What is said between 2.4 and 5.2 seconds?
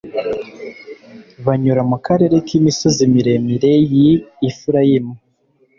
k'imisozi miremire y'i efurayimu